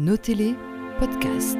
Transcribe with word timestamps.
Nos 0.00 0.16
télé, 0.16 0.54
podcast. 0.98 1.58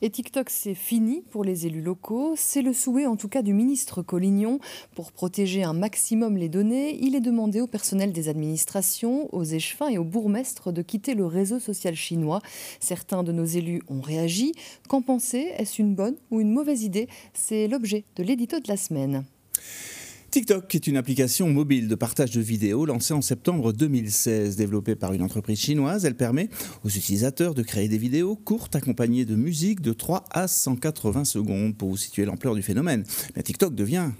Et 0.00 0.10
TikTok, 0.10 0.48
c'est 0.48 0.76
fini 0.76 1.22
pour 1.32 1.42
les 1.42 1.66
élus 1.66 1.82
locaux. 1.82 2.34
C'est 2.36 2.62
le 2.62 2.72
souhait 2.72 3.06
en 3.06 3.16
tout 3.16 3.26
cas 3.26 3.42
du 3.42 3.52
ministre 3.52 4.00
Collignon. 4.02 4.60
Pour 4.94 5.10
protéger 5.10 5.64
un 5.64 5.72
maximum 5.72 6.36
les 6.36 6.48
données, 6.48 6.96
il 7.02 7.16
est 7.16 7.20
demandé 7.20 7.60
au 7.60 7.66
personnel 7.66 8.12
des 8.12 8.28
administrations, 8.28 9.28
aux 9.34 9.42
échevins 9.42 9.88
et 9.88 9.98
aux 9.98 10.04
bourgmestres 10.04 10.72
de 10.72 10.82
quitter 10.82 11.16
le 11.16 11.26
réseau 11.26 11.58
social 11.58 11.96
chinois. 11.96 12.40
Certains 12.78 13.24
de 13.24 13.32
nos 13.32 13.44
élus 13.44 13.82
ont 13.88 14.00
réagi. 14.00 14.52
Qu'en 14.88 15.02
penser? 15.02 15.50
Est-ce 15.58 15.82
une 15.82 15.96
bonne 15.96 16.14
ou 16.30 16.40
une 16.40 16.52
mauvaise 16.52 16.84
idée? 16.84 17.08
C'est 17.32 17.66
l'objet 17.66 18.04
de 18.14 18.22
l'édito 18.22 18.60
de 18.60 18.68
la 18.68 18.76
semaine. 18.76 19.24
TikTok 20.34 20.74
est 20.74 20.88
une 20.88 20.96
application 20.96 21.48
mobile 21.48 21.86
de 21.86 21.94
partage 21.94 22.32
de 22.32 22.40
vidéos 22.40 22.86
lancée 22.86 23.14
en 23.14 23.22
septembre 23.22 23.72
2016. 23.72 24.56
Développée 24.56 24.96
par 24.96 25.12
une 25.12 25.22
entreprise 25.22 25.60
chinoise, 25.60 26.04
elle 26.04 26.16
permet 26.16 26.50
aux 26.82 26.88
utilisateurs 26.88 27.54
de 27.54 27.62
créer 27.62 27.86
des 27.86 27.98
vidéos 27.98 28.34
courtes 28.34 28.74
accompagnées 28.74 29.24
de 29.24 29.36
musique 29.36 29.80
de 29.80 29.92
3 29.92 30.24
à 30.32 30.48
180 30.48 31.24
secondes 31.24 31.76
pour 31.76 31.88
vous 31.90 31.96
situer 31.96 32.24
l'ampleur 32.24 32.56
du 32.56 32.62
phénomène. 32.62 33.04
Mais 33.36 33.44
TikTok 33.44 33.76
devient 33.76 34.10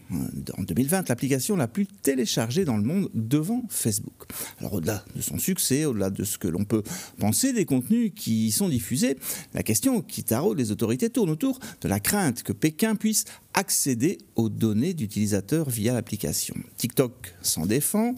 en 0.56 0.62
2020 0.62 1.08
l'application 1.08 1.56
la 1.56 1.66
plus 1.66 1.88
téléchargée 1.88 2.64
dans 2.64 2.76
le 2.76 2.84
monde 2.84 3.10
devant 3.12 3.64
Facebook. 3.68 4.28
Alors 4.60 4.74
au-delà 4.74 5.04
de 5.16 5.20
son 5.20 5.38
succès, 5.38 5.84
au-delà 5.84 6.10
de 6.10 6.22
ce 6.22 6.38
que 6.38 6.46
l'on 6.46 6.64
peut 6.64 6.84
penser 7.18 7.52
des 7.52 7.64
contenus 7.64 8.12
qui 8.14 8.46
y 8.46 8.52
sont 8.52 8.68
diffusés, 8.68 9.16
la 9.52 9.64
question 9.64 10.00
qui 10.00 10.22
taraude 10.22 10.58
les 10.58 10.70
autorités 10.70 11.10
tourne 11.10 11.30
autour 11.30 11.58
de 11.80 11.88
la 11.88 11.98
crainte 11.98 12.44
que 12.44 12.52
Pékin 12.52 12.94
puisse 12.94 13.24
accéder 13.54 14.18
aux 14.34 14.48
données 14.48 14.94
d'utilisateurs 14.94 15.70
via 15.70 15.94
l'application. 15.94 16.54
TikTok 16.76 17.34
s'en 17.40 17.66
défend, 17.66 18.14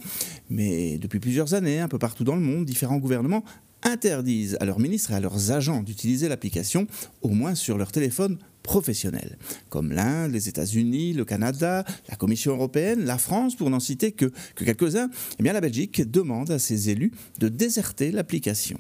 mais 0.51 0.99
depuis 0.99 1.21
plusieurs 1.21 1.55
années, 1.55 1.79
un 1.81 1.89
peu 1.89 1.99
partout 1.99 2.25
dans 2.25 2.35
le 2.35 2.43
monde, 2.43 2.65
différents 2.65 2.99
gouvernements 2.99 3.45
interdisent 3.83 4.57
à 4.61 4.65
leurs 4.65 4.81
ministres 4.81 5.13
et 5.13 5.15
à 5.15 5.21
leurs 5.21 5.53
agents 5.53 5.83
d'utiliser 5.83 6.29
l'application, 6.29 6.87
au 7.23 7.29
moins 7.29 7.55
sur 7.55 7.79
leur 7.79 7.93
téléphone 7.93 8.39
professionnels, 8.67 9.39
comme 9.71 9.93
l'Inde, 9.93 10.33
les 10.33 10.49
États-Unis, 10.49 11.15
le 11.15 11.25
Canada, 11.25 11.85
la 12.11 12.17
Commission 12.17 12.53
européenne, 12.53 13.05
la 13.05 13.17
France, 13.17 13.55
pour 13.57 13.71
n'en 13.71 13.81
citer 13.81 14.13
que, 14.13 14.27
que 14.57 14.65
quelques-uns, 14.65 15.09
eh 15.39 15.43
bien 15.43 15.53
la 15.53 15.61
Belgique 15.61 16.03
demande 16.11 16.51
à 16.51 16.59
ses 16.59 16.91
élus 16.91 17.13
de 17.39 17.49
déserter 17.49 18.11
l'application. 18.11 18.79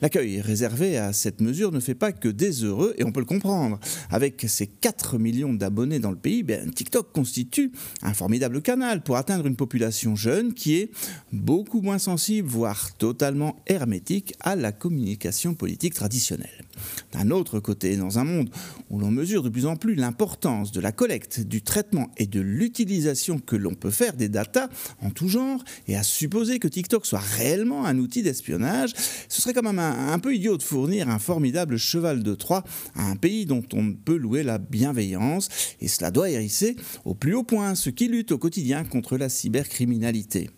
L'accueil 0.00 0.40
réservé 0.40 0.96
à 0.96 1.12
cette 1.12 1.40
mesure 1.40 1.72
ne 1.72 1.80
fait 1.80 1.94
pas 1.94 2.12
que 2.12 2.28
des 2.28 2.64
heureux, 2.64 2.94
et 2.98 3.04
on 3.04 3.12
peut 3.12 3.20
le 3.20 3.26
comprendre. 3.26 3.78
Avec 4.10 4.46
ses 4.48 4.66
4 4.66 5.18
millions 5.18 5.52
d'abonnés 5.52 5.98
dans 5.98 6.10
le 6.10 6.16
pays, 6.16 6.42
ben, 6.42 6.70
TikTok 6.70 7.12
constitue 7.12 7.70
un 8.02 8.14
formidable 8.14 8.62
canal 8.62 9.02
pour 9.02 9.16
atteindre 9.16 9.46
une 9.46 9.56
population 9.56 10.16
jeune 10.16 10.54
qui 10.54 10.76
est 10.76 10.90
beaucoup 11.32 11.82
moins 11.82 11.98
sensible, 11.98 12.48
voire 12.48 12.96
totalement 12.96 13.56
hermétique 13.66 14.34
à 14.40 14.56
la 14.56 14.72
communication 14.72 15.54
politique 15.54 15.94
traditionnelle. 15.94 16.67
D'un 17.12 17.30
autre 17.30 17.60
côté, 17.60 17.96
dans 17.96 18.18
un 18.18 18.24
monde 18.24 18.50
où 18.90 18.98
l'on 18.98 19.10
mesure 19.10 19.42
de 19.42 19.48
plus 19.48 19.66
en 19.66 19.76
plus 19.76 19.94
l'importance 19.94 20.72
de 20.72 20.80
la 20.80 20.92
collecte, 20.92 21.40
du 21.40 21.62
traitement 21.62 22.10
et 22.16 22.26
de 22.26 22.40
l'utilisation 22.40 23.38
que 23.38 23.56
l'on 23.56 23.74
peut 23.74 23.90
faire 23.90 24.14
des 24.14 24.28
datas 24.28 24.68
en 25.02 25.10
tout 25.10 25.28
genre, 25.28 25.62
et 25.86 25.96
à 25.96 26.02
supposer 26.02 26.58
que 26.58 26.68
TikTok 26.68 27.06
soit 27.06 27.18
réellement 27.18 27.86
un 27.86 27.98
outil 27.98 28.22
d'espionnage, 28.22 28.92
ce 29.28 29.40
serait 29.40 29.54
quand 29.54 29.62
même 29.62 29.78
un, 29.78 30.18
peu 30.18 30.34
idiot 30.34 30.56
de 30.56 30.62
fournir 30.62 31.08
un 31.08 31.18
formidable 31.18 31.76
cheval 31.76 32.22
de 32.22 32.34
Troie 32.34 32.64
à 32.94 33.04
un 33.04 33.16
pays 33.16 33.46
dont 33.46 33.64
on 33.72 33.82
ne 33.82 33.94
peut 33.94 34.16
louer 34.16 34.42
la 34.42 34.58
bienveillance, 34.58 35.48
et 35.80 35.88
cela 35.88 36.10
doit 36.10 36.30
hérisser 36.30 36.76
au 37.04 37.14
plus 37.14 37.34
haut 37.34 37.44
point 37.44 37.74
ceux 37.74 37.90
qui 37.90 38.08
luttent 38.08 38.32
au 38.32 38.38
quotidien 38.38 38.84
contre 38.84 39.16
la 39.16 39.28
cybercriminalité. 39.28 40.50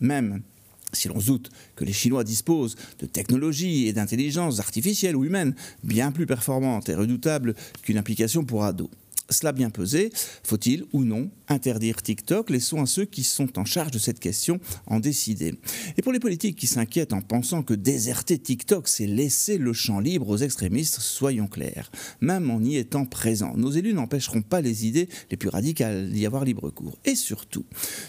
Même 0.00 0.42
si 0.92 1.08
l'on 1.08 1.18
doute 1.18 1.50
que 1.76 1.84
les 1.84 1.92
Chinois 1.92 2.24
disposent 2.24 2.76
de 2.98 3.06
technologies 3.06 3.88
et 3.88 3.92
d'intelligence 3.92 4.60
artificielle 4.60 5.16
ou 5.16 5.24
humaine 5.24 5.54
bien 5.84 6.12
plus 6.12 6.26
performantes 6.26 6.88
et 6.88 6.94
redoutables 6.94 7.54
qu'une 7.82 7.98
application 7.98 8.44
pour 8.44 8.64
ados. 8.64 8.90
Cela 9.30 9.52
bien 9.52 9.68
pesé, 9.68 10.10
faut-il 10.42 10.86
ou 10.94 11.04
non 11.04 11.30
interdire 11.48 12.02
TikTok? 12.02 12.48
Laissons 12.48 12.80
à 12.80 12.86
ceux 12.86 13.04
qui 13.04 13.22
sont 13.24 13.58
en 13.58 13.66
charge 13.66 13.90
de 13.90 13.98
cette 13.98 14.20
question 14.20 14.58
en 14.86 15.00
décider. 15.00 15.54
Et 15.98 16.02
pour 16.02 16.12
les 16.12 16.18
politiques 16.18 16.56
qui 16.56 16.66
s'inquiètent 16.66 17.12
en 17.12 17.20
pensant 17.20 17.62
que 17.62 17.74
déserter 17.74 18.38
TikTok, 18.38 18.88
c'est 18.88 19.06
laisser 19.06 19.58
le 19.58 19.74
champ 19.74 20.00
libre 20.00 20.30
aux 20.30 20.38
extrémistes, 20.38 21.00
soyons 21.00 21.46
clairs. 21.46 21.90
Même 22.22 22.50
en 22.50 22.62
y 22.62 22.76
étant 22.76 23.04
présents, 23.04 23.54
nos 23.54 23.70
élus 23.70 23.92
n'empêcheront 23.92 24.40
pas 24.40 24.62
les 24.62 24.86
idées 24.86 25.10
les 25.30 25.36
plus 25.36 25.50
radicales 25.50 26.10
d'y 26.10 26.24
avoir 26.24 26.46
libre 26.46 26.70
cours. 26.70 26.96
Et 27.04 27.14
surtout, 27.14 27.66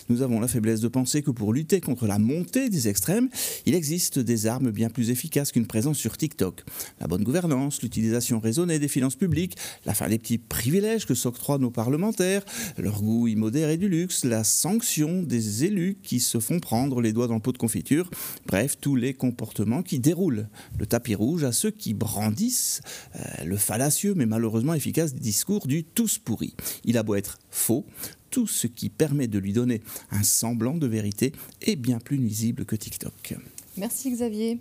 nous 0.08 0.22
avons 0.22 0.40
la 0.40 0.48
faiblesse 0.48 0.80
de 0.80 0.88
penser 0.88 1.22
que 1.22 1.32
pour 1.32 1.52
lutter 1.52 1.82
contre 1.82 2.08
la 2.08 2.18
montée 2.18 2.70
des 2.70 2.88
extrêmes, 2.88 3.30
il 3.66 3.76
existe 3.76 4.20
des 4.20 4.48
armes 4.48 4.72
bien 4.72 4.90
plus 4.90 5.10
efficaces 5.10 5.52
qu'une 5.52 5.68
présence 5.68 5.98
sur 5.98 6.16
TikTok. 6.16 6.64
La 7.02 7.08
bonne 7.08 7.24
gouvernance, 7.24 7.82
l'utilisation 7.82 8.40
raisonnée 8.40 8.80
des 8.80 8.88
finances 8.88 9.18
publiques, 9.18 9.58
la 9.86 9.94
fin 9.94 10.08
des 10.08 10.18
petits 10.18 10.38
privilèges 10.38 11.09
que 11.10 11.16
s'octroient 11.16 11.58
nos 11.58 11.72
parlementaires, 11.72 12.46
leur 12.78 13.02
goût 13.02 13.28
immodéré 13.28 13.78
du 13.78 13.90
luxe, 13.90 14.26
la 14.26 14.44
sanction 14.44 15.24
des 15.24 15.66
élus 15.66 15.98
qui 16.04 16.20
se 16.20 16.40
font 16.40 16.60
prendre 16.60 17.02
les 17.02 17.14
doigts 17.14 17.26
dans 17.26 17.34
le 17.34 17.40
pot 17.40 17.52
de 17.52 17.58
confiture, 17.58 18.12
bref, 18.46 18.78
tous 18.80 18.96
les 18.96 19.16
comportements 19.16 19.82
qui 19.82 19.98
déroulent 19.98 20.48
le 20.78 20.86
tapis 20.86 21.16
rouge 21.16 21.44
à 21.44 21.52
ceux 21.52 21.72
qui 21.72 21.96
brandissent 21.96 22.82
euh, 23.16 23.44
le 23.44 23.58
fallacieux 23.58 24.14
mais 24.16 24.28
malheureusement 24.28 24.76
efficace 24.76 25.16
discours 25.16 25.66
du 25.66 25.84
tous 25.84 26.20
pourri. 26.20 26.54
Il 26.86 26.96
a 26.96 27.02
beau 27.02 27.16
être 27.16 27.40
faux, 27.50 27.88
tout 28.30 28.46
ce 28.46 28.68
qui 28.68 28.90
permet 28.90 29.28
de 29.28 29.40
lui 29.40 29.54
donner 29.54 29.82
un 30.12 30.22
semblant 30.22 30.78
de 30.78 30.86
vérité 30.86 31.32
est 31.64 31.76
bien 31.76 31.98
plus 31.98 32.20
nuisible 32.20 32.66
que 32.66 32.76
TikTok. 32.76 33.36
Merci 33.78 34.12
Xavier. 34.12 34.60